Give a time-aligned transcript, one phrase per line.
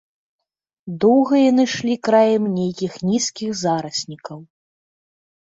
[1.03, 4.43] Доўга яны ішлі краем нейкіх нізкіх зараснікаў.